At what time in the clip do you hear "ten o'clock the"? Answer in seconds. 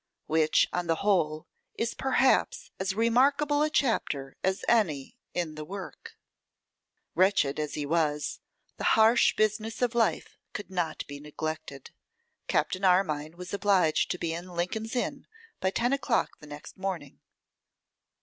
15.69-16.47